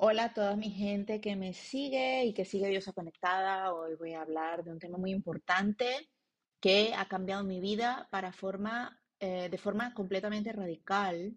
Hola 0.00 0.26
a 0.26 0.32
toda 0.32 0.54
mi 0.54 0.70
gente 0.70 1.20
que 1.20 1.34
me 1.34 1.52
sigue 1.52 2.24
y 2.24 2.32
que 2.32 2.44
sigue 2.44 2.68
Diosa 2.68 2.92
Conectada. 2.92 3.74
Hoy 3.74 3.96
voy 3.96 4.14
a 4.14 4.22
hablar 4.22 4.62
de 4.62 4.70
un 4.70 4.78
tema 4.78 4.96
muy 4.96 5.10
importante 5.10 6.08
que 6.60 6.94
ha 6.94 7.08
cambiado 7.08 7.42
mi 7.42 7.60
vida 7.60 8.06
para 8.12 8.32
forma, 8.32 9.02
eh, 9.18 9.48
de 9.50 9.58
forma 9.58 9.94
completamente 9.94 10.52
radical 10.52 11.34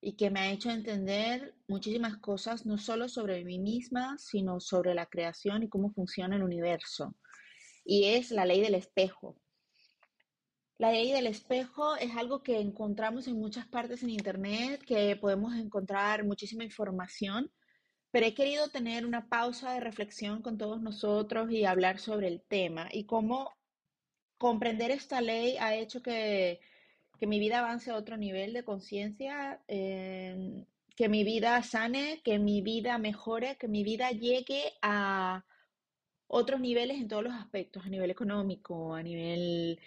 y 0.00 0.16
que 0.16 0.28
me 0.28 0.40
ha 0.40 0.50
hecho 0.50 0.72
entender 0.72 1.54
muchísimas 1.68 2.16
cosas, 2.16 2.66
no 2.66 2.78
solo 2.78 3.08
sobre 3.08 3.44
mí 3.44 3.60
misma, 3.60 4.18
sino 4.18 4.58
sobre 4.58 4.92
la 4.92 5.06
creación 5.06 5.62
y 5.62 5.68
cómo 5.68 5.92
funciona 5.92 6.34
el 6.34 6.42
universo. 6.42 7.14
Y 7.84 8.06
es 8.06 8.32
la 8.32 8.44
ley 8.44 8.60
del 8.60 8.74
espejo. 8.74 9.40
La 10.78 10.90
ley 10.90 11.12
del 11.12 11.28
espejo 11.28 11.94
es 11.94 12.16
algo 12.16 12.42
que 12.42 12.58
encontramos 12.58 13.28
en 13.28 13.38
muchas 13.38 13.68
partes 13.68 14.02
en 14.02 14.10
Internet, 14.10 14.82
que 14.84 15.14
podemos 15.14 15.54
encontrar 15.54 16.24
muchísima 16.24 16.64
información 16.64 17.52
pero 18.14 18.26
he 18.26 18.34
querido 18.34 18.68
tener 18.68 19.04
una 19.04 19.28
pausa 19.28 19.72
de 19.72 19.80
reflexión 19.80 20.40
con 20.40 20.56
todos 20.56 20.80
nosotros 20.80 21.50
y 21.50 21.64
hablar 21.64 21.98
sobre 21.98 22.28
el 22.28 22.42
tema 22.42 22.88
y 22.92 23.06
cómo 23.06 23.50
comprender 24.38 24.92
esta 24.92 25.20
ley 25.20 25.56
ha 25.58 25.74
hecho 25.74 26.00
que, 26.00 26.60
mi 27.20 27.40
vida 27.40 27.58
avance 27.58 27.90
a 27.90 27.96
otro 27.96 28.16
nivel 28.16 28.52
de 28.52 28.62
conciencia, 28.62 29.60
eh, 29.66 30.64
que 30.94 31.08
mi 31.08 31.24
vida 31.24 31.60
sane, 31.64 32.20
que 32.22 32.38
mi 32.38 32.62
vida 32.62 32.98
mejore, 32.98 33.56
que 33.56 33.66
mi 33.66 33.82
vida 33.82 34.12
llegue 34.12 34.74
a 34.80 35.44
otros 36.28 36.60
niveles 36.60 36.98
en 36.98 37.08
todos 37.08 37.24
los 37.24 37.34
aspectos, 37.34 37.84
a 37.84 37.88
nivel 37.88 38.12
económico, 38.12 38.94
a 38.94 39.02
nivel 39.02 39.80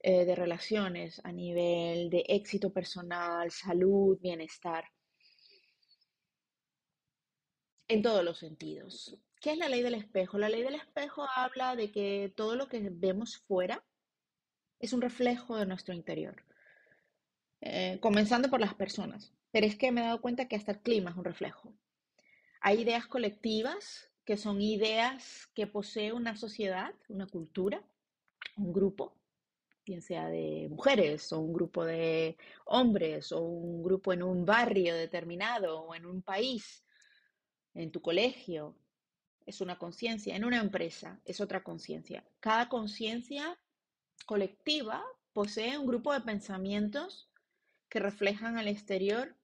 eh, 0.00 0.24
de 0.24 0.34
relaciones, 0.34 1.20
a 1.22 1.32
nivel 1.32 2.08
de 2.08 2.24
éxito 2.28 2.72
personal, 2.72 3.50
salud, 3.50 4.18
bienestar 4.22 4.93
en 7.88 8.02
todos 8.02 8.24
los 8.24 8.38
sentidos. 8.38 9.18
¿Qué 9.40 9.52
es 9.52 9.58
la 9.58 9.68
ley 9.68 9.82
del 9.82 9.94
espejo? 9.94 10.38
La 10.38 10.48
ley 10.48 10.62
del 10.62 10.74
espejo 10.74 11.26
habla 11.36 11.76
de 11.76 11.90
que 11.90 12.32
todo 12.34 12.56
lo 12.56 12.68
que 12.68 12.88
vemos 12.90 13.38
fuera 13.38 13.84
es 14.78 14.92
un 14.92 15.02
reflejo 15.02 15.56
de 15.56 15.66
nuestro 15.66 15.94
interior, 15.94 16.42
eh, 17.60 17.98
comenzando 18.00 18.48
por 18.48 18.60
las 18.60 18.74
personas. 18.74 19.32
Pero 19.50 19.66
es 19.66 19.76
que 19.76 19.92
me 19.92 20.00
he 20.00 20.04
dado 20.04 20.20
cuenta 20.20 20.48
que 20.48 20.56
hasta 20.56 20.72
el 20.72 20.80
clima 20.80 21.10
es 21.10 21.16
un 21.16 21.24
reflejo. 21.24 21.74
Hay 22.60 22.80
ideas 22.80 23.06
colectivas, 23.06 24.10
que 24.24 24.36
son 24.36 24.62
ideas 24.62 25.48
que 25.54 25.66
posee 25.66 26.12
una 26.12 26.36
sociedad, 26.36 26.94
una 27.08 27.26
cultura, 27.26 27.82
un 28.56 28.72
grupo, 28.72 29.14
bien 29.84 30.00
sea 30.00 30.28
de 30.28 30.68
mujeres 30.70 31.30
o 31.32 31.40
un 31.40 31.52
grupo 31.52 31.84
de 31.84 32.38
hombres 32.64 33.32
o 33.32 33.42
un 33.42 33.82
grupo 33.82 34.12
en 34.12 34.22
un 34.22 34.46
barrio 34.46 34.94
determinado 34.94 35.82
o 35.82 35.94
en 35.94 36.06
un 36.06 36.22
país 36.22 36.83
en 37.74 37.90
tu 37.90 38.00
colegio 38.00 38.76
es 39.46 39.60
una 39.60 39.78
conciencia, 39.78 40.36
en 40.36 40.44
una 40.44 40.60
empresa 40.60 41.20
es 41.24 41.40
otra 41.40 41.62
conciencia. 41.62 42.24
Cada 42.40 42.68
conciencia 42.68 43.58
colectiva 44.26 45.04
posee 45.32 45.76
un 45.76 45.86
grupo 45.86 46.12
de 46.12 46.20
pensamientos 46.20 47.28
que 47.88 48.00
reflejan 48.00 48.56
al 48.56 48.68
exterior 48.68 49.36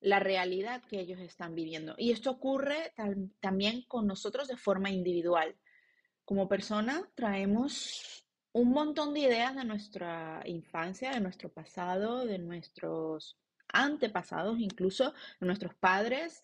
la 0.00 0.18
realidad 0.18 0.82
que 0.84 1.00
ellos 1.00 1.20
están 1.20 1.54
viviendo. 1.54 1.94
Y 1.96 2.10
esto 2.10 2.30
ocurre 2.30 2.92
también 3.40 3.82
con 3.88 4.06
nosotros 4.06 4.48
de 4.48 4.56
forma 4.56 4.90
individual. 4.90 5.56
Como 6.24 6.48
persona 6.48 7.08
traemos 7.14 8.26
un 8.52 8.70
montón 8.70 9.14
de 9.14 9.20
ideas 9.20 9.56
de 9.56 9.64
nuestra 9.64 10.42
infancia, 10.44 11.10
de 11.10 11.20
nuestro 11.20 11.50
pasado, 11.50 12.26
de 12.26 12.38
nuestros 12.38 13.38
antepasados, 13.68 14.58
incluso 14.60 15.12
de 15.40 15.46
nuestros 15.46 15.74
padres, 15.74 16.42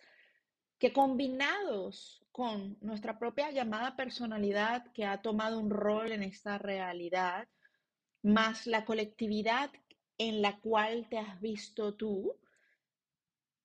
que 0.81 0.93
combinados 0.95 2.23
con 2.33 2.79
nuestra 2.81 3.19
propia 3.19 3.51
llamada 3.51 3.97
personalidad 3.97 4.91
que 4.93 5.05
ha 5.05 5.21
tomado 5.21 5.59
un 5.59 5.69
rol 5.69 6.11
en 6.11 6.23
esta 6.23 6.57
realidad, 6.57 7.47
más 8.23 8.67
la 8.67 8.87
colectividad 8.87 9.71
en 10.17 10.41
la 10.41 10.59
cual 10.59 11.07
te 11.11 11.19
has 11.19 11.39
visto 11.41 11.95
tú, 11.95 12.35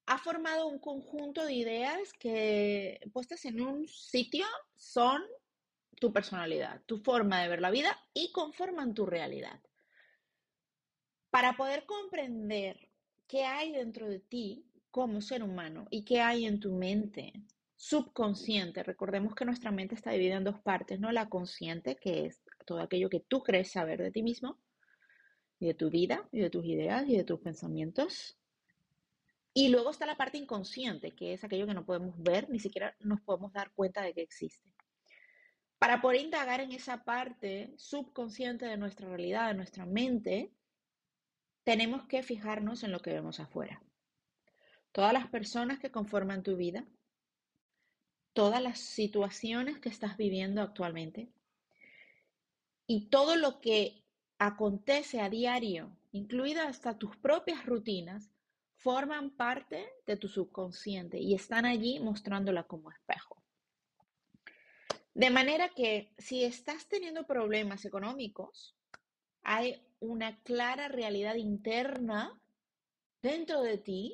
ha 0.07 0.17
formado 0.17 0.67
un 0.67 0.77
conjunto 0.77 1.45
de 1.45 1.53
ideas 1.53 2.11
que 2.19 2.99
puestas 3.13 3.45
en 3.45 3.61
un 3.61 3.87
sitio 3.87 4.45
son 4.75 5.23
tu 5.99 6.11
personalidad, 6.11 6.81
tu 6.85 6.97
forma 6.97 7.41
de 7.41 7.47
ver 7.47 7.61
la 7.61 7.71
vida 7.71 7.97
y 8.13 8.33
conforman 8.33 8.93
tu 8.93 9.05
realidad. 9.05 9.61
Para 11.29 11.55
poder 11.55 11.85
comprender 11.85 12.89
qué 13.25 13.45
hay 13.45 13.71
dentro 13.71 14.07
de 14.09 14.19
ti, 14.19 14.65
como 14.95 15.19
ser 15.19 15.43
humano 15.43 15.87
y 15.91 16.05
qué 16.05 16.21
hay 16.21 16.45
en 16.45 16.61
tu 16.61 16.71
mente 16.71 17.33
subconsciente. 17.75 18.81
Recordemos 18.81 19.35
que 19.35 19.43
nuestra 19.43 19.69
mente 19.69 19.93
está 19.93 20.11
dividida 20.11 20.37
en 20.37 20.45
dos 20.45 20.61
partes, 20.61 21.01
¿no? 21.01 21.11
La 21.11 21.27
consciente, 21.27 21.97
que 21.97 22.27
es 22.27 22.41
todo 22.65 22.79
aquello 22.79 23.09
que 23.09 23.19
tú 23.19 23.43
crees 23.43 23.73
saber 23.73 24.01
de 24.01 24.11
ti 24.11 24.23
mismo 24.23 24.57
de 25.59 25.73
tu 25.73 25.89
vida 25.89 26.29
y 26.31 26.39
de 26.39 26.49
tus 26.49 26.63
ideas 26.63 27.09
y 27.09 27.17
de 27.17 27.25
tus 27.25 27.41
pensamientos. 27.41 28.39
Y 29.53 29.67
luego 29.67 29.89
está 29.89 30.05
la 30.05 30.15
parte 30.15 30.37
inconsciente, 30.37 31.13
que 31.13 31.33
es 31.33 31.43
aquello 31.43 31.67
que 31.67 31.73
no 31.73 31.85
podemos 31.85 32.15
ver, 32.23 32.49
ni 32.49 32.61
siquiera 32.61 32.95
nos 33.01 33.19
podemos 33.19 33.51
dar 33.51 33.73
cuenta 33.73 34.01
de 34.01 34.13
que 34.13 34.21
existe. 34.21 34.69
Para 35.77 35.99
poder 35.99 36.21
indagar 36.21 36.61
en 36.61 36.71
esa 36.71 37.03
parte 37.03 37.73
subconsciente 37.75 38.65
de 38.65 38.77
nuestra 38.77 39.09
realidad, 39.09 39.49
de 39.49 39.55
nuestra 39.55 39.85
mente, 39.85 40.53
tenemos 41.65 42.07
que 42.07 42.23
fijarnos 42.23 42.83
en 42.83 42.93
lo 42.93 43.01
que 43.01 43.11
vemos 43.11 43.41
afuera 43.41 43.84
todas 44.95 45.11
las 45.11 45.27
personas 45.27 45.77
que 45.77 45.91
conforman 45.91 46.41
tu 46.41 46.55
vida, 46.55 46.85
todas 48.31 48.61
las 48.61 48.79
situaciones 48.79 49.77
que 49.79 49.89
estás 49.89 50.15
viviendo 50.15 50.61
actualmente 50.61 51.27
y 52.87 53.09
todo 53.09 53.35
lo 53.35 53.59
que 53.59 54.05
acontece 54.39 55.19
a 55.19 55.29
diario, 55.29 55.97
incluidas 56.13 56.67
hasta 56.67 56.97
tus 56.97 57.17
propias 57.17 57.65
rutinas, 57.65 58.31
forman 58.77 59.31
parte 59.31 59.85
de 60.05 60.15
tu 60.15 60.29
subconsciente 60.29 61.19
y 61.19 61.35
están 61.35 61.65
allí 61.65 61.99
mostrándola 61.99 62.63
como 62.63 62.89
espejo. 62.89 63.43
De 65.13 65.29
manera 65.29 65.67
que 65.75 66.13
si 66.17 66.45
estás 66.45 66.87
teniendo 66.87 67.27
problemas 67.27 67.83
económicos, 67.83 68.77
hay 69.43 69.85
una 69.99 70.41
clara 70.43 70.87
realidad 70.87 71.35
interna 71.35 72.39
dentro 73.21 73.61
de 73.61 73.77
ti 73.77 74.13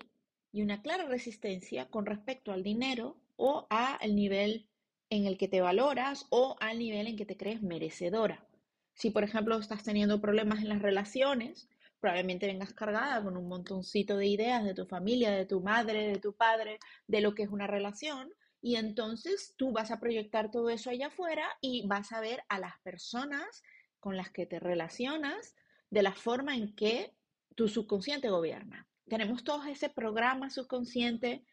y 0.51 0.61
una 0.61 0.81
clara 0.81 1.05
resistencia 1.05 1.89
con 1.89 2.05
respecto 2.05 2.51
al 2.51 2.63
dinero 2.63 3.17
o 3.37 3.67
al 3.69 4.15
nivel 4.15 4.67
en 5.09 5.25
el 5.25 5.37
que 5.37 5.47
te 5.47 5.61
valoras 5.61 6.25
o 6.29 6.55
al 6.59 6.79
nivel 6.79 7.07
en 7.07 7.17
que 7.17 7.25
te 7.25 7.37
crees 7.37 7.61
merecedora. 7.61 8.45
Si, 8.93 9.09
por 9.09 9.23
ejemplo, 9.23 9.57
estás 9.57 9.83
teniendo 9.83 10.21
problemas 10.21 10.59
en 10.59 10.69
las 10.69 10.81
relaciones, 10.81 11.69
probablemente 11.99 12.47
vengas 12.47 12.73
cargada 12.73 13.23
con 13.23 13.37
un 13.37 13.47
montoncito 13.47 14.17
de 14.17 14.27
ideas 14.27 14.63
de 14.63 14.73
tu 14.73 14.85
familia, 14.85 15.31
de 15.31 15.45
tu 15.45 15.61
madre, 15.61 16.07
de 16.07 16.19
tu 16.19 16.33
padre, 16.33 16.79
de 17.07 17.21
lo 17.21 17.33
que 17.33 17.43
es 17.43 17.49
una 17.49 17.67
relación, 17.67 18.33
y 18.61 18.75
entonces 18.75 19.55
tú 19.57 19.71
vas 19.71 19.91
a 19.91 19.99
proyectar 19.99 20.51
todo 20.51 20.69
eso 20.69 20.89
allá 20.89 21.07
afuera 21.07 21.47
y 21.61 21.87
vas 21.87 22.11
a 22.11 22.21
ver 22.21 22.43
a 22.47 22.59
las 22.59 22.77
personas 22.83 23.63
con 23.99 24.17
las 24.17 24.29
que 24.29 24.45
te 24.45 24.59
relacionas 24.59 25.55
de 25.89 26.03
la 26.03 26.13
forma 26.13 26.55
en 26.55 26.75
que 26.75 27.15
tu 27.55 27.67
subconsciente 27.67 28.29
gobierna 28.29 28.87
tenemos 29.11 29.43
todo 29.43 29.65
ese 29.65 29.89
programa 29.89 30.49
subconsciente 30.49 31.43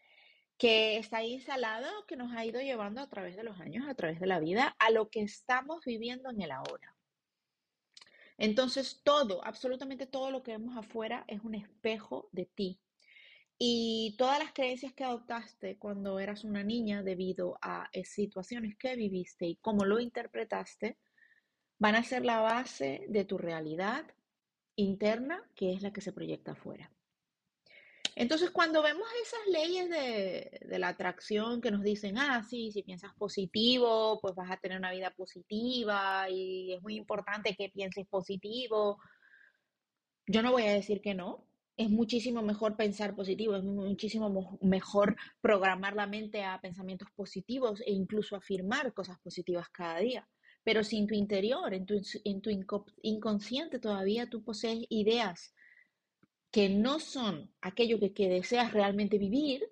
que 0.59 0.97
está 0.97 1.17
ahí 1.17 1.33
instalado, 1.33 1.89
que 2.07 2.15
nos 2.15 2.33
ha 2.33 2.45
ido 2.45 2.61
llevando 2.61 3.01
a 3.01 3.09
través 3.09 3.35
de 3.35 3.43
los 3.43 3.59
años, 3.59 3.89
a 3.89 3.97
través 3.97 4.21
de 4.21 4.29
la 4.29 4.39
vida, 4.39 4.77
a 4.79 4.93
lo 4.93 5.11
que 5.11 5.23
estamos 5.23 5.85
viviendo 5.85 6.31
en 6.31 6.41
el 6.41 6.53
ahora. 6.53 6.95
Entonces, 8.37 9.01
todo, 9.03 9.45
absolutamente 9.45 10.07
todo 10.07 10.31
lo 10.31 10.45
que 10.45 10.53
vemos 10.53 10.77
afuera 10.77 11.25
es 11.27 11.41
un 11.43 11.57
espejo 11.57 12.29
de 12.31 12.45
ti. 12.45 12.81
Y 13.59 14.15
todas 14.19 14.39
las 14.39 14.53
creencias 14.53 14.93
que 14.93 15.03
adoptaste 15.03 15.79
cuando 15.79 16.21
eras 16.21 16.45
una 16.45 16.63
niña 16.63 17.03
debido 17.03 17.59
a 17.61 17.91
situaciones 18.05 18.77
que 18.77 18.95
viviste 18.95 19.47
y 19.47 19.57
cómo 19.57 19.85
lo 19.85 19.99
interpretaste, 19.99 20.97
van 21.81 21.97
a 21.97 22.05
ser 22.05 22.25
la 22.25 22.39
base 22.39 23.05
de 23.09 23.25
tu 23.25 23.37
realidad 23.37 24.05
interna, 24.77 25.43
que 25.57 25.73
es 25.73 25.83
la 25.83 25.93
que 25.93 26.03
se 26.03 26.13
proyecta 26.13 26.53
afuera. 26.53 26.93
Entonces, 28.21 28.51
cuando 28.51 28.83
vemos 28.83 29.07
esas 29.23 29.47
leyes 29.47 29.89
de, 29.89 30.77
la 30.77 30.89
atracción 30.89 31.61
que 31.61 31.71
nos 31.71 31.85
dicen, 31.85 32.19
ah, 32.19 32.43
sí, 32.43 32.73
si 32.73 32.83
piensas 32.83 33.13
positivo, 33.15 34.19
pues 34.21 34.35
vas 34.35 34.51
a 34.51 34.57
tener 34.57 34.77
una 34.77 34.91
vida 34.91 35.13
positiva 35.13 36.29
y 36.29 36.73
es 36.73 36.83
muy 36.83 36.97
importante 36.97 37.55
que 37.55 37.69
pienses 37.69 38.09
positivo, 38.09 38.99
yo 40.27 40.43
no 40.43 40.51
voy 40.51 40.65
a 40.65 40.73
decir 40.73 41.01
que 41.01 41.15
no. 41.15 41.47
Es 41.77 41.91
muchísimo 41.91 42.43
mejor 42.43 42.77
pensar 42.77 43.15
positivo, 43.15 43.55
es 43.55 43.63
muchísimo 43.63 44.59
mejor 44.63 45.15
programar 45.41 45.95
la 45.95 46.09
mente 46.09 46.43
a 46.43 46.61
pensamientos 46.61 47.09
positivos 47.15 47.81
e 47.87 47.93
incluso 47.93 48.35
afirmar 48.35 48.93
cosas 48.95 49.21
positivas 49.21 49.69
cada 49.69 50.01
día. 50.01 50.29
Pero 50.65 50.83
si 50.83 50.99
en 50.99 51.07
tu 51.07 51.15
interior, 51.15 51.73
en 51.73 51.87
tu, 51.87 51.95
en 52.25 52.41
tu 52.41 52.51
inconsciente 53.03 53.79
todavía 53.79 54.29
tú 54.29 54.43
posees 54.43 54.87
ideas 54.89 55.55
que 56.51 56.69
no 56.69 56.99
son 57.01 57.51
aquello 57.61 57.99
que, 58.01 58.29
deseas 58.29 58.73
realmente 58.73 59.19
vivir, 59.19 59.69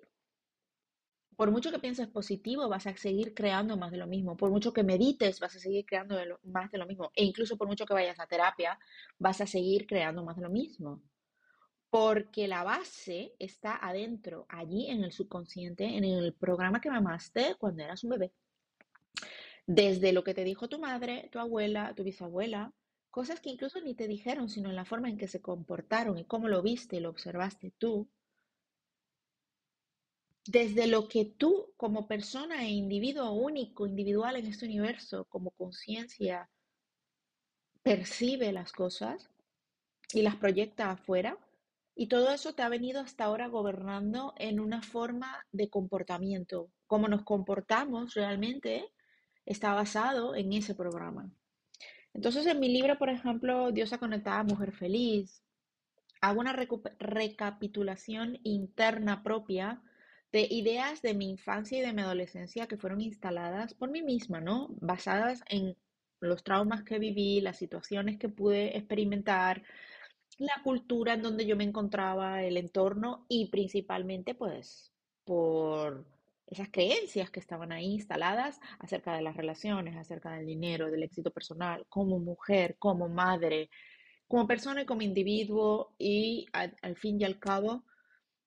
Por 1.35 1.51
mucho 1.51 1.71
que 1.71 1.77
pienses 1.77 2.07
positivo, 2.07 2.67
vas 2.67 2.87
a 2.87 2.97
seguir 2.97 3.35
creando 3.35 3.77
más 3.77 3.91
de 3.91 3.97
lo 3.97 4.07
mismo. 4.07 4.35
Por 4.35 4.49
mucho 4.49 4.73
que 4.73 4.83
medites, 4.83 5.39
vas 5.39 5.55
a 5.55 5.59
seguir 5.59 5.85
creando 5.85 6.15
más 6.43 6.71
de 6.71 6.79
lo 6.79 6.87
mismo. 6.87 7.11
E 7.15 7.23
incluso 7.23 7.57
por 7.57 7.67
mucho 7.67 7.85
que 7.85 7.93
vayas 7.93 8.19
a 8.19 8.25
terapia, 8.25 8.79
vas 9.19 9.39
a 9.41 9.45
seguir 9.45 9.85
creando 9.85 10.23
más 10.23 10.35
de 10.35 10.41
lo 10.41 10.49
mismo. 10.49 11.01
Porque 11.91 12.47
la 12.47 12.63
base 12.63 13.33
está 13.39 13.75
adentro, 13.77 14.45
allí 14.49 14.89
en 14.89 15.03
el 15.03 15.11
subconsciente, 15.11 15.85
en 15.85 16.05
el 16.05 16.33
programa 16.33 16.81
que 16.81 16.89
mamaste 16.89 17.55
cuando 17.59 17.83
eras 17.83 18.03
un 18.03 18.09
bebé. 18.11 18.33
Desde 19.67 20.13
lo 20.13 20.23
que 20.23 20.33
te 20.33 20.43
dijo 20.43 20.67
tu 20.69 20.79
madre, 20.79 21.29
tu 21.31 21.39
abuela, 21.39 21.93
tu 21.95 22.03
bisabuela, 22.03 22.73
cosas 23.17 23.39
que 23.39 23.49
incluso 23.49 23.81
ni 23.81 23.95
te 23.95 24.07
dijeron, 24.07 24.47
sino 24.47 24.69
en 24.69 24.75
la 24.75 24.85
forma 24.85 25.09
en 25.09 25.17
que 25.17 25.27
se 25.27 25.41
comportaron 25.41 26.19
y 26.19 26.25
cómo 26.25 26.47
lo 26.47 26.61
viste 26.61 26.97
y 26.97 26.99
lo 26.99 27.09
observaste 27.09 27.73
tú. 27.79 28.07
Desde 30.45 30.85
lo 30.85 31.07
que 31.07 31.25
tú, 31.25 31.73
como 31.77 32.07
persona 32.07 32.63
e 32.63 32.69
individuo 32.69 33.31
único, 33.31 33.87
individual 33.87 34.35
en 34.35 34.45
este 34.45 34.65
universo, 34.65 35.25
como 35.29 35.49
conciencia, 35.49 36.47
percibe 37.81 38.51
las 38.51 38.71
cosas 38.71 39.31
y 40.13 40.21
las 40.21 40.35
proyecta 40.35 40.91
afuera. 40.91 41.39
Y 41.95 42.09
todo 42.09 42.29
eso 42.29 42.53
te 42.53 42.61
ha 42.61 42.69
venido 42.69 43.01
hasta 43.01 43.23
ahora 43.23 43.47
gobernando 43.47 44.35
en 44.37 44.59
una 44.59 44.83
forma 44.83 45.43
de 45.51 45.71
comportamiento. 45.71 46.69
Cómo 46.85 47.07
nos 47.07 47.23
comportamos 47.23 48.13
realmente 48.13 48.91
está 49.43 49.73
basado 49.73 50.35
en 50.35 50.53
ese 50.53 50.75
programa. 50.75 51.31
Entonces, 52.17 52.47
en 52.47 52.59
mi 52.59 52.67
libro, 52.67 52.97
por 52.97 53.09
ejemplo, 53.09 53.71
Diosa 53.71 53.99
conectada, 53.99 54.43
mujer 54.43 54.71
feliz, 54.71 55.43
hago 56.19 56.39
una 56.39 56.51
recapitulación 56.51 58.39
interna 58.41 59.21
propia 59.21 59.83
de 60.31 60.47
ideas 60.49 61.03
de 61.03 61.13
mi 61.13 61.29
infancia 61.29 61.77
y 61.77 61.81
de 61.81 61.93
mi 61.93 62.01
adolescencia 62.01 62.65
que 62.65 62.77
fueron 62.77 63.01
instaladas 63.01 63.75
por 63.75 63.91
mí 63.91 64.01
misma, 64.01 64.41
¿no? 64.41 64.69
Basadas 64.81 65.43
en 65.47 65.77
los 66.19 66.43
traumas 66.43 66.81
que 66.83 66.97
viví, 66.97 67.39
las 67.39 67.57
situaciones 67.57 68.17
que 68.17 68.29
pude 68.29 68.75
experimentar, 68.75 69.61
la 70.39 70.59
cultura 70.63 71.13
en 71.13 71.21
donde 71.21 71.45
yo 71.45 71.55
me 71.55 71.65
encontraba, 71.65 72.41
el 72.41 72.57
entorno 72.57 73.27
y 73.29 73.51
principalmente 73.51 74.33
pues 74.33 74.91
por 75.23 76.03
esas 76.47 76.69
creencias 76.69 77.29
que 77.29 77.39
estaban 77.39 77.71
ahí 77.71 77.85
instaladas 77.85 78.59
acerca 78.79 79.15
de 79.15 79.21
las 79.21 79.35
relaciones, 79.35 79.95
acerca 79.97 80.31
del 80.31 80.45
dinero, 80.45 80.89
del 80.89 81.03
éxito 81.03 81.31
personal, 81.31 81.85
como 81.89 82.19
mujer, 82.19 82.77
como 82.79 83.09
madre, 83.09 83.69
como 84.27 84.47
persona 84.47 84.81
y 84.81 84.85
como 84.85 85.01
individuo 85.01 85.95
y 85.97 86.47
al, 86.53 86.75
al 86.81 86.95
fin 86.95 87.19
y 87.21 87.25
al 87.25 87.39
cabo 87.39 87.83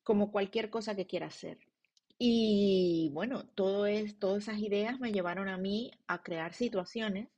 como 0.03 0.33
cualquier 0.33 0.71
cosa 0.71 0.97
que 0.97 1.07
quiera 1.07 1.31
ser. 1.31 1.59
Y 2.19 3.11
bueno, 3.13 3.47
todo 3.55 3.87
es, 3.87 4.19
todas 4.19 4.43
esas 4.43 4.59
ideas 4.59 5.01
me 5.01 5.13
llevaron 5.13 5.49
a 5.49 5.57
mí 5.57 5.91
a 6.07 6.23
crear 6.23 6.53
situaciones 6.55 7.29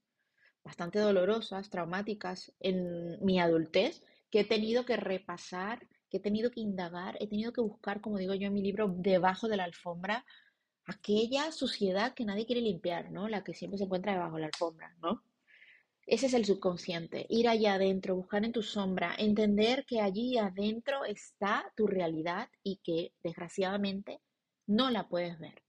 bastante 0.64 0.98
dolorosas, 0.98 1.70
traumáticas 1.70 2.52
en 2.60 3.24
mi 3.24 3.40
adultez, 3.40 4.02
que 4.30 4.40
he 4.40 4.44
tenido 4.44 4.84
que 4.84 4.96
repasar, 4.96 5.86
que 6.08 6.18
he 6.18 6.20
tenido 6.20 6.50
que 6.50 6.60
indagar, 6.60 7.16
he 7.20 7.28
tenido 7.28 7.52
que 7.52 7.60
buscar, 7.60 8.00
como 8.00 8.18
digo 8.18 8.34
yo 8.34 8.46
en 8.46 8.54
mi 8.54 8.62
libro, 8.62 8.94
debajo 8.96 9.48
de 9.48 9.56
la 9.56 9.64
alfombra, 9.64 10.24
aquella 10.86 11.52
suciedad 11.52 12.14
que 12.14 12.24
nadie 12.24 12.46
quiere 12.46 12.60
limpiar, 12.60 13.10
¿no? 13.10 13.28
La 13.28 13.44
que 13.44 13.54
siempre 13.54 13.78
se 13.78 13.84
encuentra 13.84 14.12
debajo 14.12 14.36
de 14.36 14.42
la 14.42 14.46
alfombra, 14.48 14.94
¿no? 15.02 15.22
Ese 16.06 16.26
es 16.26 16.34
el 16.34 16.44
subconsciente, 16.44 17.26
ir 17.28 17.48
allá 17.48 17.74
adentro, 17.74 18.16
buscar 18.16 18.44
en 18.44 18.52
tu 18.52 18.62
sombra, 18.62 19.14
entender 19.16 19.84
que 19.86 20.00
allí 20.00 20.36
adentro 20.36 21.04
está 21.04 21.72
tu 21.76 21.86
realidad 21.86 22.48
y 22.64 22.80
que 22.82 23.12
desgraciadamente 23.22 24.20
no 24.66 24.90
la 24.90 25.08
puedes 25.08 25.38
ver 25.38 25.62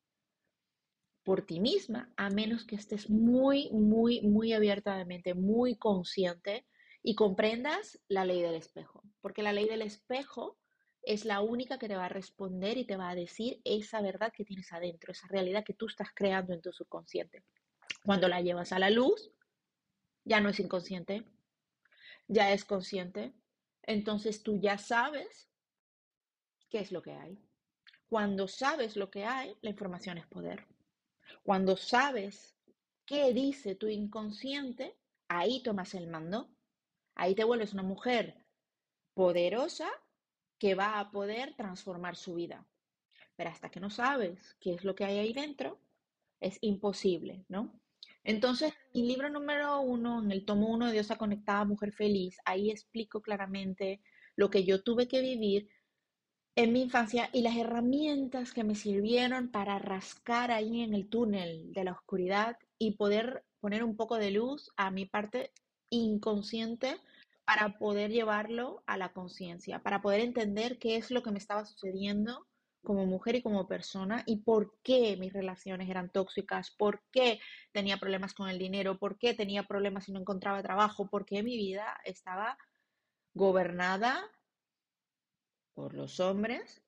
por 1.24 1.45
ti 1.45 1.60
misma, 1.60 2.12
a 2.18 2.30
menos 2.30 2.65
que 2.65 2.75
estés 2.75 3.10
muy, 3.10 3.69
muy, 3.71 4.21
muy 4.21 4.54
abierta 4.54 5.06
muy 5.36 5.77
consciente 5.77 6.65
y 7.01 7.15
comprendas 7.15 8.00
la 8.07 8.25
ley 8.25 8.42
del 8.42 8.56
espejo. 8.56 9.04
Porque 9.21 9.44
la 9.44 9.54
ley 9.54 9.68
del 9.68 9.81
espejo 9.81 10.57
es 11.03 11.25
la 11.25 11.41
única 11.41 11.77
que 11.77 11.88
te 11.88 11.95
va 11.95 12.05
a 12.05 12.09
responder 12.09 12.77
y 12.77 12.85
te 12.85 12.95
va 12.95 13.09
a 13.09 13.15
decir 13.15 13.61
esa 13.65 14.01
verdad 14.01 14.31
que 14.33 14.45
tienes 14.45 14.71
adentro, 14.71 15.11
esa 15.11 15.27
realidad 15.27 15.63
que 15.65 15.73
tú 15.73 15.88
estás 15.88 16.09
creando 16.13 16.53
en 16.53 16.61
tu 16.61 16.71
subconsciente. 16.71 17.44
Cuando 18.05 18.27
la 18.27 18.41
llevas 18.41 18.71
a 18.71 18.79
la 18.79 18.89
luz, 18.89 19.31
ya 20.23 20.39
no 20.39 20.50
es 20.50 20.59
inconsciente, 20.59 21.25
ya 22.27 22.51
es 22.53 22.63
consciente. 22.63 23.33
Entonces 23.83 24.44
tú 24.44 24.59
ya 24.59 24.77
sabes 24.77 25.50
qué 26.69 26.79
es 26.79 26.91
lo 26.91 27.01
que 27.01 27.11
hay. 27.11 27.38
Cuando 28.07 28.47
sabes 28.47 28.95
lo 28.95 29.09
que 29.09 29.25
hay, 29.25 29.55
la 29.61 29.71
información 29.71 30.17
es 30.17 30.27
poder. 30.27 30.65
Cuando 31.44 31.75
sabes 31.75 32.55
qué 33.05 33.33
dice 33.33 33.75
tu 33.75 33.88
inconsciente, 33.88 34.95
ahí 35.27 35.61
tomas 35.63 35.94
el 35.95 36.07
mando. 36.07 36.50
Ahí 37.15 37.35
te 37.35 37.44
vuelves 37.44 37.73
una 37.73 37.83
mujer 37.83 38.45
poderosa 39.13 39.89
que 40.63 40.75
va 40.75 40.98
a 40.98 41.12
poder 41.12 41.54
transformar 41.57 42.15
su 42.15 42.36
vida. 42.36 42.65
Pero 43.36 43.50
hasta 43.50 43.69
que 43.69 43.81
no 43.81 43.89
sabes 43.89 44.56
qué 44.62 44.75
es 44.75 44.86
lo 44.86 44.95
que 44.95 45.04
hay 45.04 45.18
ahí 45.18 45.33
dentro, 45.33 45.77
es 46.39 46.57
imposible, 46.62 47.44
¿no? 47.50 47.77
Entonces, 48.24 48.74
mi 48.94 49.06
libro 49.06 49.30
número 49.30 49.81
uno, 49.81 50.24
en 50.24 50.31
el 50.31 50.45
tomo 50.45 50.69
uno 50.69 50.86
de 50.86 50.94
Diosa 50.94 51.18
Conectada, 51.18 51.65
Mujer 51.65 51.92
Feliz, 51.92 52.38
ahí 52.45 52.71
explico 52.71 53.21
claramente 53.21 54.00
lo 54.38 54.50
que 54.50 54.63
yo 54.63 54.81
tuve 54.81 55.10
que 55.10 55.19
vivir 55.19 55.68
en 56.56 56.71
mi 56.71 56.83
infancia 56.83 57.30
y 57.33 57.42
las 57.42 57.57
herramientas 57.57 58.54
que 58.54 58.63
me 58.63 58.75
sirvieron 58.75 59.51
para 59.51 59.80
rascar 59.80 60.50
ahí 60.50 60.80
en 60.80 60.94
el 60.94 61.10
túnel 61.10 61.74
de 61.74 61.83
la 61.83 61.92
oscuridad 61.92 62.56
y 62.77 62.95
poder 62.95 63.44
poner 63.60 63.83
un 63.83 63.98
poco 63.98 64.15
de 64.15 64.31
luz 64.31 64.71
a 64.77 64.92
mi 64.92 65.06
parte 65.06 65.51
inconsciente 65.89 67.01
para 67.45 67.77
poder 67.77 68.11
llevarlo 68.11 68.83
a 68.87 68.97
la 68.97 69.11
conciencia, 69.13 69.79
para 69.79 70.01
poder 70.01 70.21
entender 70.21 70.79
qué 70.79 70.95
es 70.95 71.11
lo 71.11 71.23
que 71.23 71.31
me 71.31 71.39
estaba 71.39 71.65
sucediendo 71.65 72.47
como 72.83 73.05
mujer 73.05 73.35
y 73.35 73.41
como 73.41 73.67
persona 73.67 74.23
y 74.25 74.37
por 74.37 74.77
qué 74.83 75.15
mis 75.17 75.33
relaciones 75.33 75.89
eran 75.89 76.09
tóxicas, 76.09 76.71
por 76.71 77.01
qué 77.11 77.39
tenía 77.71 77.97
problemas 77.97 78.33
con 78.33 78.49
el 78.49 78.59
dinero, 78.59 78.97
por 78.97 79.17
qué 79.17 79.33
tenía 79.33 79.63
problemas 79.63 80.09
y 80.09 80.11
no 80.11 80.19
encontraba 80.19 80.61
trabajo, 80.61 81.09
por 81.09 81.25
qué 81.25 81.43
mi 81.43 81.57
vida 81.57 81.97
estaba 82.03 82.57
gobernada 83.33 84.21
por 85.73 85.93
los 85.93 86.19
hombres, 86.19 86.83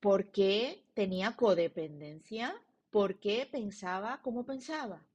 por 0.00 0.30
qué 0.30 0.84
tenía 0.94 1.36
codependencia, 1.36 2.54
por 2.90 3.20
qué 3.20 3.48
pensaba 3.50 4.20
como 4.22 4.44
pensaba. 4.44 5.06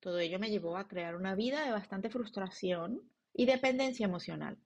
Todo 0.00 0.18
ello 0.18 0.38
me 0.38 0.50
llevó 0.50 0.76
a 0.76 0.86
crear 0.86 1.16
una 1.16 1.34
vida 1.34 1.64
de 1.64 1.72
bastante 1.72 2.10
frustración 2.10 3.02
y 3.38 3.46
dependencia 3.46 4.04
emocional. 4.04 4.58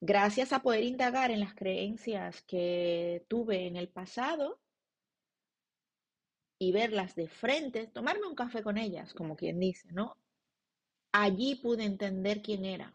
Gracias 0.00 0.54
a 0.54 0.62
poder 0.62 0.84
indagar 0.84 1.30
en 1.30 1.40
las 1.40 1.54
creencias 1.54 2.40
que 2.40 3.26
tuve 3.28 3.66
en 3.66 3.76
el 3.76 3.90
pasado 3.90 4.58
y 6.58 6.72
verlas 6.72 7.14
de 7.14 7.28
frente, 7.28 7.88
tomarme 7.88 8.26
un 8.26 8.34
café 8.34 8.62
con 8.62 8.78
ellas, 8.78 9.12
como 9.12 9.36
quien 9.36 9.60
dice, 9.60 9.92
¿no? 9.92 10.16
Allí 11.12 11.56
pude 11.56 11.84
entender 11.84 12.40
quién 12.40 12.64
era. 12.64 12.94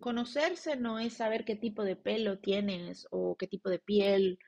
Conocerse 0.00 0.74
no 0.74 0.98
es 0.98 1.12
saber 1.12 1.44
qué 1.44 1.54
tipo 1.54 1.84
de 1.84 1.94
pelo 1.94 2.40
tienes 2.40 3.06
o 3.12 3.36
qué 3.36 3.46
tipo 3.46 3.70
de 3.70 3.78
piel 3.78 4.40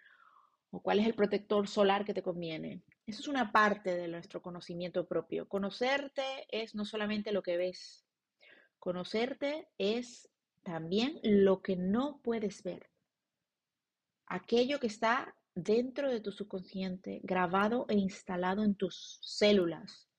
o 0.72 0.82
cuál 0.82 0.98
es 0.98 1.06
el 1.06 1.14
protector 1.14 1.68
solar 1.68 2.04
que 2.04 2.14
te 2.14 2.24
conviene. 2.24 2.82
Eso 3.06 3.20
es 3.20 3.28
una 3.28 3.52
parte 3.52 3.94
de 3.94 4.08
nuestro 4.08 4.42
conocimiento 4.42 5.06
propio. 5.06 5.46
Conocerte 5.46 6.24
es 6.48 6.74
no 6.74 6.84
solamente 6.84 7.30
lo 7.30 7.44
que 7.44 7.56
ves, 7.56 8.03
conocerte 8.84 9.66
es 9.78 10.28
también 10.62 11.18
lo 11.22 11.62
que 11.62 11.74
no 11.74 12.20
puedes 12.22 12.62
ver. 12.62 12.90
Aquello 14.26 14.78
que 14.78 14.88
está 14.88 15.34
dentro 15.54 16.10
de 16.10 16.20
tu 16.20 16.32
subconsciente, 16.32 17.22
grabado 17.22 17.86
e 17.88 17.94
instalado 17.94 18.62
en 18.62 18.74
tus 18.74 19.20
células. 19.22 20.10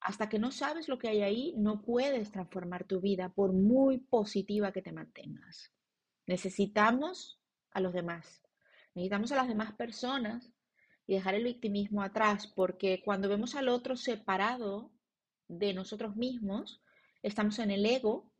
Hasta 0.00 0.28
que 0.28 0.40
no 0.40 0.50
sabes 0.50 0.88
lo 0.88 0.98
que 0.98 1.06
hay 1.06 1.22
ahí, 1.22 1.54
no 1.56 1.80
puedes 1.80 2.32
transformar 2.32 2.82
tu 2.82 3.00
vida 3.00 3.28
por 3.28 3.52
muy 3.52 3.98
positiva 3.98 4.72
que 4.72 4.82
te 4.82 4.90
mantengas. 4.90 5.72
Necesitamos 6.26 7.40
a 7.70 7.78
los 7.78 7.92
demás. 7.92 8.42
Necesitamos 8.92 9.30
a 9.30 9.36
las 9.36 9.46
demás 9.46 9.72
personas 9.74 10.52
y 11.06 11.14
dejar 11.14 11.36
el 11.36 11.44
victimismo 11.44 12.02
atrás, 12.02 12.48
porque 12.48 13.02
cuando 13.04 13.28
vemos 13.28 13.54
al 13.54 13.68
otro 13.68 13.96
separado 13.96 14.90
de 15.46 15.74
nosotros 15.74 16.16
mismos, 16.16 16.82
estamos 17.22 17.58
en 17.58 17.70
el 17.70 17.84
ego, 17.86 18.30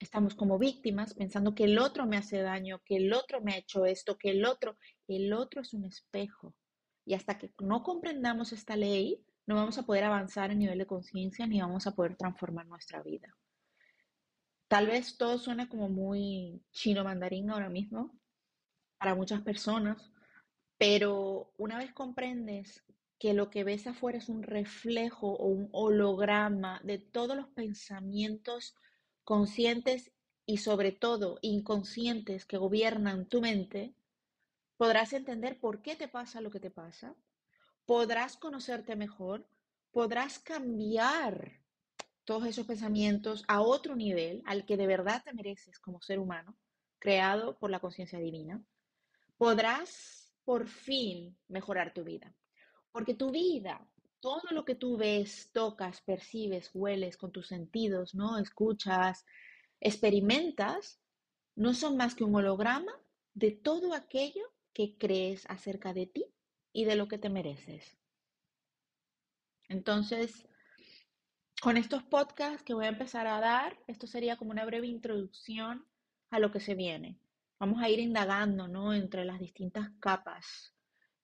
estamos 0.00 0.34
como 0.34 0.58
víctimas 0.58 1.14
pensando 1.14 1.54
que 1.54 1.64
el 1.64 1.78
otro 1.78 2.06
me 2.06 2.16
hace 2.16 2.42
daño, 2.42 2.80
que 2.84 2.96
el 2.96 3.12
otro 3.12 3.40
me 3.40 3.54
ha 3.54 3.58
hecho 3.58 3.86
esto, 3.86 4.18
que 4.18 4.30
el 4.30 4.44
otro, 4.44 4.76
el 5.08 5.32
otro 5.32 5.62
es 5.62 5.72
un 5.74 5.84
espejo. 5.84 6.54
Y 7.04 7.14
hasta 7.14 7.38
que 7.38 7.52
no 7.60 7.82
comprendamos 7.82 8.52
esta 8.52 8.76
ley, 8.76 9.24
no 9.46 9.54
vamos 9.54 9.78
a 9.78 9.84
poder 9.84 10.04
avanzar 10.04 10.50
en 10.50 10.58
nivel 10.58 10.78
de 10.78 10.86
conciencia 10.86 11.46
ni 11.46 11.60
vamos 11.60 11.86
a 11.86 11.94
poder 11.94 12.16
transformar 12.16 12.66
nuestra 12.66 13.02
vida. 13.02 13.34
Tal 14.68 14.88
vez 14.88 15.16
todo 15.16 15.38
suena 15.38 15.68
como 15.68 15.88
muy 15.88 16.60
chino 16.72 17.04
mandarín 17.04 17.50
ahora 17.50 17.68
mismo 17.68 18.18
para 18.98 19.14
muchas 19.14 19.42
personas, 19.42 20.10
Pero 20.78 21.52
una 21.56 21.78
vez 21.78 21.92
comprendes 21.94 22.84
que 23.18 23.34
lo 23.34 23.50
que 23.50 23.64
ves 23.64 23.86
afuera 23.86 24.18
es 24.18 24.28
un 24.28 24.42
reflejo 24.42 25.28
o 25.32 25.46
un 25.46 25.68
holograma 25.72 26.80
de 26.84 26.98
todos 26.98 27.36
los 27.36 27.48
pensamientos 27.48 28.74
conscientes 29.24 30.12
y 30.44 30.58
sobre 30.58 30.92
todo 30.92 31.38
inconscientes 31.42 32.44
que 32.44 32.58
gobiernan 32.58 33.26
tu 33.26 33.40
mente, 33.40 33.94
podrás 34.76 35.12
entender 35.12 35.58
por 35.58 35.82
qué 35.82 35.96
te 35.96 36.08
pasa 36.08 36.40
lo 36.40 36.50
que 36.50 36.60
te 36.60 36.70
pasa, 36.70 37.14
podrás 37.86 38.36
conocerte 38.36 38.96
mejor, 38.96 39.46
podrás 39.90 40.38
cambiar 40.38 41.60
todos 42.24 42.46
esos 42.46 42.66
pensamientos 42.66 43.44
a 43.48 43.60
otro 43.60 43.96
nivel, 43.96 44.42
al 44.46 44.66
que 44.66 44.76
de 44.76 44.86
verdad 44.86 45.22
te 45.24 45.32
mereces 45.32 45.78
como 45.78 46.02
ser 46.02 46.18
humano, 46.18 46.56
creado 46.98 47.56
por 47.58 47.70
la 47.70 47.80
conciencia 47.80 48.18
divina, 48.18 48.62
podrás 49.38 50.34
por 50.44 50.68
fin 50.68 51.36
mejorar 51.48 51.94
tu 51.94 52.04
vida. 52.04 52.34
Porque 52.96 53.12
tu 53.12 53.30
vida, 53.30 53.86
todo 54.20 54.40
lo 54.52 54.64
que 54.64 54.74
tú 54.74 54.96
ves, 54.96 55.50
tocas, 55.52 56.00
percibes, 56.00 56.70
hueles 56.72 57.18
con 57.18 57.30
tus 57.30 57.46
sentidos, 57.46 58.14
¿no? 58.14 58.38
Escuchas, 58.38 59.26
experimentas, 59.80 60.98
no 61.56 61.74
son 61.74 61.98
más 61.98 62.14
que 62.14 62.24
un 62.24 62.34
holograma 62.34 62.98
de 63.34 63.50
todo 63.50 63.92
aquello 63.92 64.50
que 64.72 64.96
crees 64.96 65.44
acerca 65.50 65.92
de 65.92 66.06
ti 66.06 66.24
y 66.72 66.86
de 66.86 66.96
lo 66.96 67.06
que 67.06 67.18
te 67.18 67.28
mereces. 67.28 67.98
Entonces, 69.68 70.48
con 71.60 71.76
estos 71.76 72.02
podcasts 72.02 72.62
que 72.62 72.72
voy 72.72 72.86
a 72.86 72.96
empezar 72.96 73.26
a 73.26 73.40
dar, 73.40 73.78
esto 73.88 74.06
sería 74.06 74.38
como 74.38 74.52
una 74.52 74.64
breve 74.64 74.86
introducción 74.86 75.86
a 76.30 76.38
lo 76.38 76.50
que 76.50 76.60
se 76.60 76.74
viene. 76.74 77.18
Vamos 77.60 77.82
a 77.82 77.90
ir 77.90 77.98
indagando, 77.98 78.68
¿no? 78.68 78.94
Entre 78.94 79.26
las 79.26 79.38
distintas 79.38 79.90
capas 80.00 80.72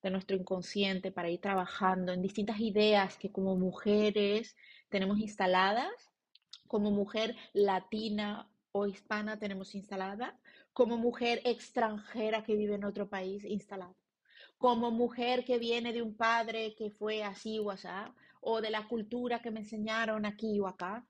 de 0.03 0.11
nuestro 0.11 0.37
inconsciente 0.37 1.13
para 1.13 1.31
ir 1.31 1.41
trabajando 1.41 2.13
en 2.13 2.23
distintas 2.23 2.61
ideas 2.61 3.17
que 3.17 3.31
como 3.31 3.57
mujeres 3.57 4.57
tenemos 4.89 5.19
instaladas, 5.21 6.11
como 6.67 6.91
mujer 6.91 7.37
latina 7.53 8.51
o 8.73 8.87
hispana 8.87 9.39
tenemos 9.39 9.75
instalada, 9.75 10.39
como 10.73 10.97
mujer 10.97 11.41
extranjera 11.45 12.43
que 12.43 12.57
vive 12.57 12.75
en 12.75 12.85
otro 12.85 13.09
país 13.09 13.45
instalada, 13.45 13.95
como 14.59 14.91
mujer 14.91 15.45
que 15.45 15.59
viene 15.59 15.93
de 15.93 16.03
un 16.03 16.17
padre 16.17 16.75
que 16.75 16.91
fue 16.91 17.23
así 17.23 17.59
o 17.59 17.71
así, 17.71 17.89
o 18.41 18.61
de 18.61 18.71
la 18.71 18.89
cultura 18.89 19.41
que 19.41 19.51
me 19.51 19.61
enseñaron 19.61 20.25
aquí 20.27 20.59
o 20.59 20.67
acá, 20.67 21.07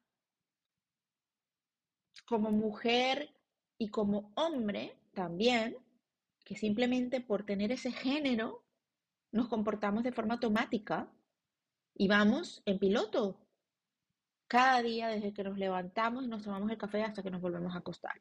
como 2.26 2.50
mujer 2.50 3.34
y 3.78 3.88
como 3.88 4.32
hombre 4.36 4.96
también, 5.14 5.76
que 6.44 6.56
simplemente 6.56 7.20
por 7.20 7.44
tener 7.44 7.72
ese 7.72 7.92
género 7.92 8.61
nos 9.32 9.48
comportamos 9.48 10.04
de 10.04 10.12
forma 10.12 10.34
automática 10.34 11.10
y 11.94 12.08
vamos 12.08 12.62
en 12.66 12.78
piloto 12.78 13.40
cada 14.46 14.82
día 14.82 15.08
desde 15.08 15.32
que 15.32 15.44
nos 15.44 15.58
levantamos 15.58 16.24
y 16.24 16.28
nos 16.28 16.42
tomamos 16.42 16.70
el 16.70 16.78
café 16.78 17.02
hasta 17.02 17.22
que 17.22 17.30
nos 17.30 17.40
volvemos 17.40 17.74
a 17.74 17.78
acostar. 17.78 18.18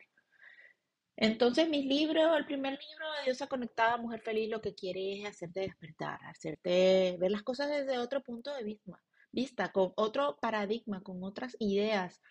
Entonces, 1.17 1.69
mis 1.69 1.85
libros, 1.85 2.37
el 2.37 2.45
primer 2.45 2.71
libro 2.71 3.11
de 3.17 3.25
Diosa 3.25 3.47
Conectada, 3.47 3.97
Mujer 3.97 4.21
Feliz, 4.21 4.49
lo 4.49 4.61
que 4.61 4.73
quiere 4.73 5.21
es 5.21 5.27
hacerte 5.27 5.59
despertar, 5.59 6.19
hacerte 6.23 7.17
ver 7.19 7.31
las 7.31 7.43
cosas 7.43 7.69
desde 7.69 7.99
otro 7.99 8.23
punto 8.23 8.55
de 8.55 8.63
vista, 8.63 9.03
vista, 9.31 9.71
con 9.71 9.91
otro 9.97 10.37
paradigma, 10.41 11.01
con 11.01 11.21
otras 11.23 11.57
ideas, 11.59 12.21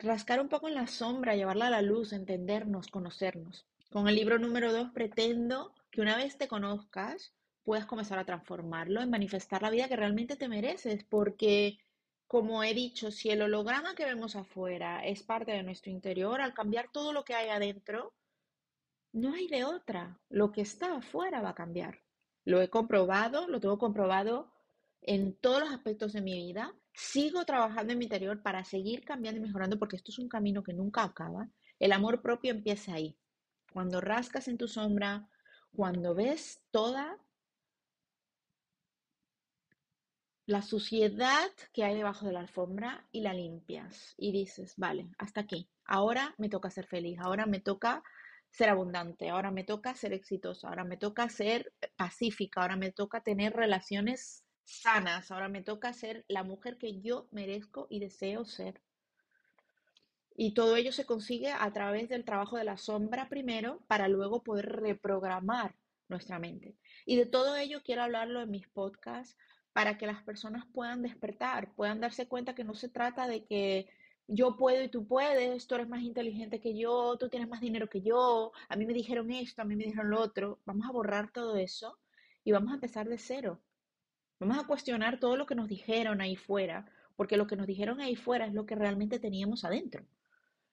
rascar 0.00 0.40
un 0.40 0.48
poco 0.48 0.68
en 0.68 0.74
la 0.74 0.88
sombra, 0.88 1.36
llevarla 1.36 1.68
a 1.68 1.70
la 1.70 1.82
luz, 1.82 2.12
entendernos, 2.12 2.88
conocernos. 2.88 3.66
Con 3.90 4.08
el 4.08 4.16
libro 4.16 4.38
número 4.38 4.72
dos 4.72 4.90
pretendo 4.90 5.72
que 5.90 6.00
una 6.00 6.16
vez 6.16 6.36
te 6.36 6.48
conozcas, 6.48 7.35
puedas 7.66 7.84
comenzar 7.84 8.18
a 8.20 8.24
transformarlo, 8.24 9.02
en 9.02 9.10
manifestar 9.10 9.60
la 9.60 9.70
vida 9.70 9.88
que 9.88 9.96
realmente 9.96 10.36
te 10.36 10.48
mereces, 10.48 11.04
porque 11.04 11.78
como 12.28 12.62
he 12.62 12.74
dicho, 12.74 13.10
si 13.10 13.30
el 13.30 13.42
holograma 13.42 13.96
que 13.96 14.04
vemos 14.04 14.36
afuera 14.36 15.04
es 15.04 15.24
parte 15.24 15.50
de 15.50 15.64
nuestro 15.64 15.90
interior, 15.90 16.40
al 16.40 16.54
cambiar 16.54 16.90
todo 16.92 17.12
lo 17.12 17.24
que 17.24 17.34
hay 17.34 17.48
adentro, 17.48 18.14
no 19.12 19.34
hay 19.34 19.48
de 19.48 19.64
otra. 19.64 20.20
Lo 20.28 20.52
que 20.52 20.60
está 20.60 20.94
afuera 20.96 21.40
va 21.40 21.50
a 21.50 21.54
cambiar. 21.54 22.00
Lo 22.44 22.62
he 22.62 22.70
comprobado, 22.70 23.48
lo 23.48 23.58
tengo 23.58 23.78
comprobado 23.78 24.52
en 25.02 25.34
todos 25.34 25.60
los 25.60 25.70
aspectos 25.70 26.12
de 26.12 26.20
mi 26.20 26.34
vida. 26.34 26.72
Sigo 26.92 27.44
trabajando 27.44 27.92
en 27.92 27.98
mi 27.98 28.04
interior 28.04 28.42
para 28.42 28.64
seguir 28.64 29.04
cambiando 29.04 29.40
y 29.40 29.44
mejorando 29.44 29.78
porque 29.78 29.96
esto 29.96 30.12
es 30.12 30.18
un 30.18 30.28
camino 30.28 30.62
que 30.62 30.72
nunca 30.72 31.02
acaba. 31.02 31.48
El 31.80 31.92
amor 31.92 32.22
propio 32.22 32.52
empieza 32.52 32.94
ahí. 32.94 33.18
Cuando 33.72 34.00
rascas 34.00 34.46
en 34.48 34.56
tu 34.56 34.68
sombra, 34.68 35.28
cuando 35.74 36.14
ves 36.14 36.62
toda 36.70 37.18
la 40.46 40.62
suciedad 40.62 41.50
que 41.72 41.82
hay 41.82 41.96
debajo 41.96 42.24
de 42.24 42.32
la 42.32 42.40
alfombra 42.40 43.04
y 43.10 43.20
la 43.20 43.34
limpias 43.34 44.14
y 44.16 44.30
dices, 44.30 44.74
vale, 44.76 45.10
hasta 45.18 45.40
aquí. 45.40 45.68
Ahora 45.84 46.34
me 46.38 46.48
toca 46.48 46.70
ser 46.70 46.86
feliz, 46.86 47.18
ahora 47.18 47.46
me 47.46 47.60
toca 47.60 48.02
ser 48.48 48.70
abundante, 48.70 49.28
ahora 49.28 49.50
me 49.50 49.64
toca 49.64 49.94
ser 49.94 50.12
exitosa, 50.12 50.68
ahora 50.68 50.84
me 50.84 50.96
toca 50.96 51.28
ser 51.28 51.72
pacífica, 51.96 52.62
ahora 52.62 52.76
me 52.76 52.92
toca 52.92 53.22
tener 53.22 53.54
relaciones 53.54 54.44
sanas, 54.62 55.32
ahora 55.32 55.48
me 55.48 55.62
toca 55.62 55.92
ser 55.92 56.24
la 56.28 56.44
mujer 56.44 56.78
que 56.78 57.00
yo 57.00 57.26
merezco 57.32 57.88
y 57.90 57.98
deseo 57.98 58.44
ser. 58.44 58.80
Y 60.36 60.54
todo 60.54 60.76
ello 60.76 60.92
se 60.92 61.06
consigue 61.06 61.50
a 61.50 61.72
través 61.72 62.08
del 62.08 62.24
trabajo 62.24 62.56
de 62.56 62.64
la 62.64 62.76
sombra 62.76 63.28
primero 63.28 63.82
para 63.88 64.06
luego 64.06 64.44
poder 64.44 64.66
reprogramar 64.66 65.74
nuestra 66.08 66.38
mente. 66.38 66.76
Y 67.04 67.16
de 67.16 67.26
todo 67.26 67.56
ello 67.56 67.82
quiero 67.82 68.02
hablarlo 68.02 68.42
en 68.42 68.50
mis 68.50 68.68
podcasts 68.68 69.36
para 69.76 69.98
que 69.98 70.06
las 70.06 70.22
personas 70.22 70.64
puedan 70.72 71.02
despertar, 71.02 71.74
puedan 71.74 72.00
darse 72.00 72.26
cuenta 72.26 72.54
que 72.54 72.64
no 72.64 72.74
se 72.74 72.88
trata 72.88 73.28
de 73.28 73.44
que 73.44 73.86
yo 74.26 74.56
puedo 74.56 74.82
y 74.82 74.88
tú 74.88 75.06
puedes, 75.06 75.66
tú 75.66 75.74
eres 75.74 75.86
más 75.86 76.00
inteligente 76.00 76.62
que 76.62 76.78
yo, 76.78 77.18
tú 77.18 77.28
tienes 77.28 77.46
más 77.46 77.60
dinero 77.60 77.86
que 77.86 78.00
yo, 78.00 78.52
a 78.70 78.76
mí 78.76 78.86
me 78.86 78.94
dijeron 78.94 79.30
esto, 79.30 79.60
a 79.60 79.66
mí 79.66 79.76
me 79.76 79.84
dijeron 79.84 80.08
lo 80.08 80.18
otro. 80.18 80.60
Vamos 80.64 80.88
a 80.88 80.92
borrar 80.92 81.30
todo 81.30 81.56
eso 81.56 81.98
y 82.42 82.52
vamos 82.52 82.70
a 82.70 82.76
empezar 82.76 83.06
de 83.06 83.18
cero. 83.18 83.60
Vamos 84.40 84.56
a 84.56 84.66
cuestionar 84.66 85.20
todo 85.20 85.36
lo 85.36 85.44
que 85.44 85.54
nos 85.54 85.68
dijeron 85.68 86.22
ahí 86.22 86.36
fuera, 86.36 86.90
porque 87.14 87.36
lo 87.36 87.46
que 87.46 87.56
nos 87.56 87.66
dijeron 87.66 88.00
ahí 88.00 88.16
fuera 88.16 88.46
es 88.46 88.54
lo 88.54 88.64
que 88.64 88.76
realmente 88.76 89.18
teníamos 89.18 89.62
adentro. 89.66 90.06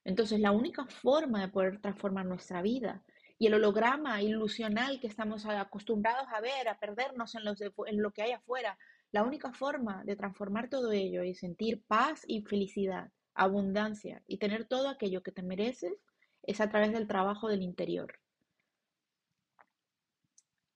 Entonces, 0.05 0.39
la 0.39 0.51
única 0.51 0.85
forma 0.85 1.41
de 1.41 1.49
poder 1.49 1.81
transformar 1.81 2.25
nuestra 2.25 2.61
vida 2.61 3.03
y 3.37 3.47
el 3.47 3.55
holograma 3.55 4.21
ilusional 4.21 5.01
que 5.01 5.07
estamos 5.07 5.45
acostumbrados 5.45 6.27
a 6.33 6.39
ver, 6.39 6.69
a 6.69 6.79
perdernos 6.79 7.35
en, 7.35 8.01
lo 8.01 8.11
que 8.11 8.21
hay 8.21 8.31
afuera, 8.31 8.77
la 9.13 9.23
única 9.23 9.53
forma 9.53 10.03
de 10.03 10.15
transformar 10.15 10.69
todo 10.69 10.91
ello 10.91 11.23
y 11.23 11.35
sentir 11.35 11.83
paz 11.85 12.23
y 12.27 12.41
felicidad, 12.41 13.11
abundancia 13.35 14.23
y 14.27 14.39
tener 14.39 14.65
todo 14.65 14.89
aquello 14.89 15.21
que 15.21 15.31
te 15.31 15.43
mereces 15.43 15.93
es 16.41 16.59
a 16.59 16.69
través 16.69 16.91
del 16.91 17.07
trabajo 17.07 17.47
del 17.47 17.61
interior. 17.61 18.19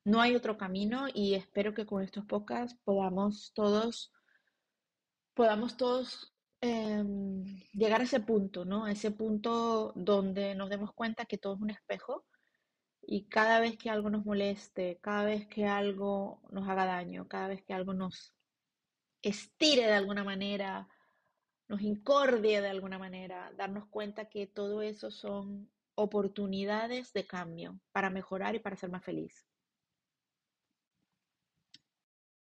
No 0.05 0.21
hay 0.21 0.35
otro 0.35 0.55
camino 0.55 1.07
y 1.11 1.33
espero 1.33 1.73
que 1.73 1.87
con 1.87 2.03
estos 2.03 2.25
podcasts 2.25 2.79
podamos 2.83 3.53
todos, 3.55 4.13
podamos 5.33 5.75
todos 5.75 6.31
em, 6.61 7.43
llegar 7.73 8.01
a 8.01 8.03
ese 8.03 8.19
punto, 8.19 8.65
¿no? 8.65 8.85
A 8.85 8.91
ese 8.91 9.09
punto 9.09 9.93
donde 9.95 10.53
nos 10.53 10.69
demos 10.69 10.93
cuenta 10.93 11.25
que 11.25 11.39
todo 11.39 11.55
es 11.55 11.61
un 11.61 11.71
espejo 11.71 12.23
y 13.09 13.23
cada 13.29 13.61
vez 13.61 13.77
que 13.77 13.89
algo 13.89 14.09
nos 14.09 14.25
moleste, 14.25 14.99
cada 15.01 15.23
vez 15.23 15.47
que 15.47 15.65
algo 15.65 16.41
nos 16.51 16.67
haga 16.67 16.85
daño, 16.85 17.25
cada 17.29 17.47
vez 17.47 17.63
que 17.63 17.73
algo 17.73 17.93
nos 17.93 18.35
estire 19.21 19.87
de 19.87 19.93
alguna 19.93 20.25
manera, 20.25 20.89
nos 21.69 21.81
incordie 21.81 22.59
de 22.59 22.67
alguna 22.67 22.99
manera, 22.99 23.53
darnos 23.55 23.87
cuenta 23.87 24.25
que 24.25 24.45
todo 24.45 24.81
eso 24.81 25.09
son 25.09 25.71
oportunidades 25.95 27.13
de 27.13 27.25
cambio 27.25 27.79
para 27.93 28.09
mejorar 28.09 28.55
y 28.55 28.59
para 28.59 28.75
ser 28.75 28.91
más 28.91 29.05
feliz. 29.05 29.47